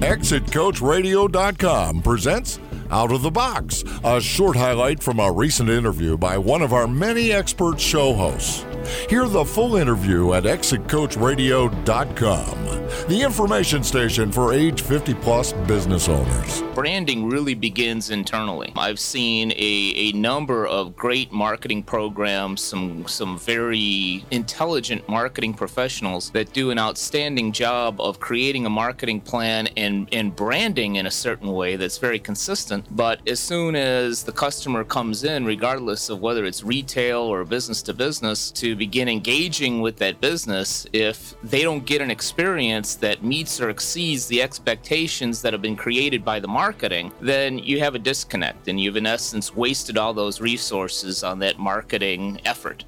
ExitCoachRadio.com 0.00 2.02
presents 2.02 2.60
Out 2.90 3.10
of 3.10 3.22
the 3.22 3.32
Box, 3.32 3.82
a 4.04 4.20
short 4.20 4.56
highlight 4.56 5.02
from 5.02 5.18
a 5.18 5.32
recent 5.32 5.68
interview 5.68 6.16
by 6.16 6.38
one 6.38 6.62
of 6.62 6.72
our 6.72 6.86
many 6.86 7.32
expert 7.32 7.80
show 7.80 8.14
hosts. 8.14 8.64
Hear 9.10 9.26
the 9.26 9.44
full 9.44 9.74
interview 9.74 10.34
at 10.34 10.44
ExitCoachRadio.com, 10.44 12.87
the 13.06 13.22
information 13.22 13.82
station 13.82 14.32
for 14.32 14.52
age 14.52 14.82
50 14.82 15.14
plus 15.14 15.52
business 15.52 16.08
owners. 16.08 16.62
Branding 16.74 17.28
really 17.28 17.54
begins 17.54 18.10
internally. 18.10 18.72
I've 18.76 18.98
seen 18.98 19.52
a, 19.52 19.92
a 19.96 20.12
number 20.12 20.66
of 20.66 20.96
great 20.96 21.32
marketing 21.32 21.82
programs, 21.82 22.62
some, 22.62 23.06
some 23.06 23.38
very 23.38 24.24
intelligent 24.30 25.08
marketing 25.08 25.54
professionals 25.54 26.30
that 26.30 26.52
do 26.52 26.70
an 26.70 26.78
outstanding 26.78 27.52
job 27.52 28.00
of 28.00 28.20
creating 28.20 28.66
a 28.66 28.70
marketing 28.70 29.20
plan 29.20 29.68
and, 29.76 30.08
and 30.12 30.34
branding 30.34 30.96
in 30.96 31.06
a 31.06 31.10
certain 31.10 31.52
way 31.52 31.76
that's 31.76 31.98
very 31.98 32.18
consistent. 32.18 32.84
But 32.94 33.26
as 33.28 33.40
soon 33.40 33.76
as 33.76 34.22
the 34.22 34.32
customer 34.32 34.84
comes 34.84 35.24
in, 35.24 35.44
regardless 35.44 36.10
of 36.10 36.20
whether 36.20 36.44
it's 36.44 36.62
retail 36.62 37.20
or 37.20 37.44
business 37.44 37.82
to 37.82 37.94
business, 37.94 38.50
to 38.52 38.76
begin 38.76 39.08
engaging 39.08 39.80
with 39.80 39.96
that 39.98 40.20
business, 40.20 40.86
if 40.92 41.34
they 41.42 41.62
don't 41.62 41.84
get 41.84 42.00
an 42.00 42.10
experience 42.10 42.87
that 42.96 43.22
meets 43.22 43.60
or 43.60 43.70
exceeds 43.70 44.26
the 44.26 44.42
expectations 44.42 45.42
that 45.42 45.52
have 45.52 45.62
been 45.62 45.76
created 45.76 46.24
by 46.24 46.40
the 46.40 46.48
marketing, 46.48 47.12
then 47.20 47.58
you 47.58 47.80
have 47.80 47.94
a 47.94 47.98
disconnect 47.98 48.68
and 48.68 48.80
you've, 48.80 48.96
in 48.96 49.06
essence, 49.06 49.54
wasted 49.54 49.96
all 49.98 50.14
those 50.14 50.40
resources 50.40 51.22
on 51.22 51.38
that 51.38 51.58
marketing 51.58 52.40
effort. 52.44 52.84